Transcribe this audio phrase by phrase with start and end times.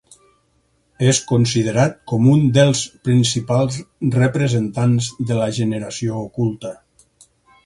[1.09, 3.77] És considerat com un dels principals
[4.19, 6.75] representants de la generació oculta.